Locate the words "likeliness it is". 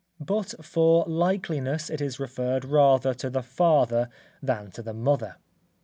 1.05-2.19